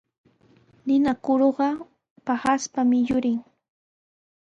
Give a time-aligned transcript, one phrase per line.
[0.85, 1.67] Ninakuruqa
[2.25, 3.39] paqaspami yurin.